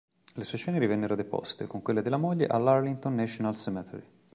[0.33, 4.03] Le sue ceneri vennero deposte, con quelle della moglie, all'Arlington National Cemetery.